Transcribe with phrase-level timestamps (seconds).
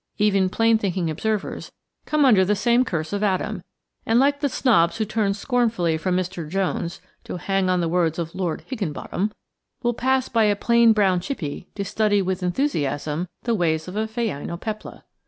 [0.17, 1.71] Even plain thinking observers
[2.07, 3.61] come under the same curse of Adam,
[4.03, 6.49] and, like the snobs who turn scornfully from Mr.
[6.49, 9.31] Jones to hang upon the words of Lord Higginbottom,
[9.83, 14.07] will pass by a plain brown chippie to study with enthusiasm the ways of a
[14.07, 15.03] phainopepla!